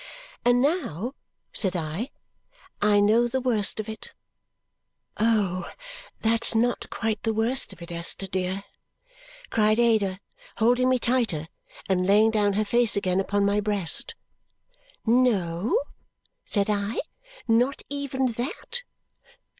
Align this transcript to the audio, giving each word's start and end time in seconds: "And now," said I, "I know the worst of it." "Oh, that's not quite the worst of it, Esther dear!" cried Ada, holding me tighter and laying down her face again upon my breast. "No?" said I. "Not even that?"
"And 0.43 0.63
now," 0.63 1.13
said 1.53 1.75
I, 1.75 2.09
"I 2.81 2.99
know 2.99 3.27
the 3.27 3.39
worst 3.39 3.79
of 3.79 3.87
it." 3.87 4.13
"Oh, 5.19 5.69
that's 6.21 6.55
not 6.55 6.89
quite 6.89 7.21
the 7.21 7.35
worst 7.35 7.71
of 7.71 7.83
it, 7.83 7.91
Esther 7.91 8.25
dear!" 8.25 8.63
cried 9.51 9.77
Ada, 9.77 10.19
holding 10.57 10.89
me 10.89 10.97
tighter 10.97 11.49
and 11.87 12.07
laying 12.07 12.31
down 12.31 12.53
her 12.53 12.65
face 12.65 12.95
again 12.97 13.19
upon 13.19 13.45
my 13.45 13.59
breast. 13.59 14.15
"No?" 15.05 15.77
said 16.45 16.67
I. 16.67 17.01
"Not 17.47 17.83
even 17.87 18.25
that?" 18.31 18.81